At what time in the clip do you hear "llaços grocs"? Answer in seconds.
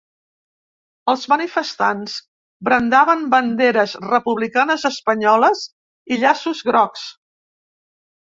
6.23-7.05